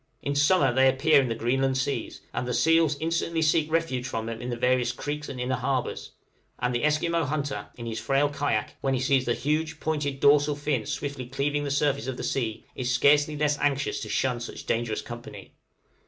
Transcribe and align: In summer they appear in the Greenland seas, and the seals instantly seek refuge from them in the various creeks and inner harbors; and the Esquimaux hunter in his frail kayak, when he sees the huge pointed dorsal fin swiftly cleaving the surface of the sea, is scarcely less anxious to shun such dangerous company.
In 0.23 0.33
summer 0.33 0.73
they 0.73 0.89
appear 0.89 1.21
in 1.21 1.27
the 1.29 1.35
Greenland 1.35 1.77
seas, 1.77 2.21
and 2.33 2.47
the 2.47 2.55
seals 2.55 2.97
instantly 2.99 3.43
seek 3.43 3.71
refuge 3.71 4.07
from 4.07 4.25
them 4.25 4.41
in 4.41 4.49
the 4.49 4.55
various 4.57 4.91
creeks 4.91 5.29
and 5.29 5.39
inner 5.39 5.53
harbors; 5.57 6.13
and 6.57 6.73
the 6.73 6.83
Esquimaux 6.83 7.25
hunter 7.25 7.67
in 7.75 7.85
his 7.85 7.99
frail 7.99 8.27
kayak, 8.27 8.77
when 8.81 8.95
he 8.95 8.99
sees 8.99 9.25
the 9.25 9.35
huge 9.35 9.79
pointed 9.79 10.19
dorsal 10.19 10.55
fin 10.55 10.87
swiftly 10.87 11.27
cleaving 11.27 11.65
the 11.65 11.69
surface 11.69 12.07
of 12.07 12.17
the 12.17 12.23
sea, 12.23 12.65
is 12.73 12.91
scarcely 12.91 13.37
less 13.37 13.59
anxious 13.59 13.99
to 13.99 14.09
shun 14.09 14.39
such 14.39 14.65
dangerous 14.65 15.03
company. 15.03 15.53